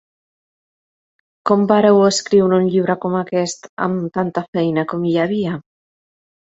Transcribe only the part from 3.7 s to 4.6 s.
amb tanta